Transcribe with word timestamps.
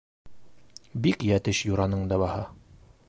Бик 1.07 1.25
йәтеш 1.27 1.61
юраның 1.73 2.03
да 2.13 2.21
баһа. 2.25 2.49